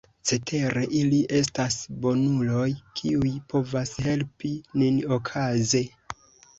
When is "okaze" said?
5.23-5.89